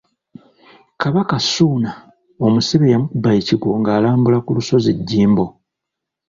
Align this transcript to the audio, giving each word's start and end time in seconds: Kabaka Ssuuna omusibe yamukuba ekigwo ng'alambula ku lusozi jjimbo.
Kabaka 1.01 1.35
Ssuuna 1.43 1.91
omusibe 2.45 2.85
yamukuba 2.93 3.29
ekigwo 3.39 3.69
ng'alambula 3.79 4.37
ku 4.45 4.51
lusozi 4.57 4.91
jjimbo. 4.99 5.45